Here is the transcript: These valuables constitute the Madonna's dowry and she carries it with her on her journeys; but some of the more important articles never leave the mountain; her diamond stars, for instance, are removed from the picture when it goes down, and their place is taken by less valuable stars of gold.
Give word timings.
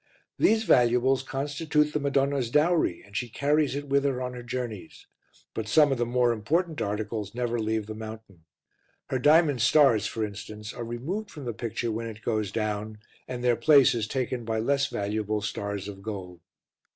These 0.39 0.63
valuables 0.63 1.21
constitute 1.21 1.93
the 1.93 1.99
Madonna's 1.99 2.49
dowry 2.49 3.03
and 3.05 3.15
she 3.15 3.29
carries 3.29 3.75
it 3.75 3.87
with 3.87 4.03
her 4.03 4.19
on 4.19 4.33
her 4.33 4.41
journeys; 4.41 5.05
but 5.53 5.67
some 5.67 5.91
of 5.91 5.99
the 5.99 6.07
more 6.07 6.31
important 6.31 6.81
articles 6.81 7.35
never 7.35 7.59
leave 7.59 7.85
the 7.85 7.93
mountain; 7.93 8.45
her 9.11 9.19
diamond 9.19 9.61
stars, 9.61 10.07
for 10.07 10.25
instance, 10.25 10.73
are 10.73 10.83
removed 10.83 11.29
from 11.29 11.45
the 11.45 11.53
picture 11.53 11.91
when 11.91 12.07
it 12.07 12.23
goes 12.25 12.51
down, 12.51 12.97
and 13.27 13.43
their 13.43 13.55
place 13.55 13.93
is 13.93 14.07
taken 14.07 14.43
by 14.43 14.57
less 14.57 14.87
valuable 14.87 15.39
stars 15.43 15.87
of 15.87 16.01
gold. 16.01 16.39